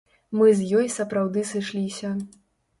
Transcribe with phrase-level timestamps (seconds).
[0.39, 2.15] Мы з ёй сапраўды сышліся.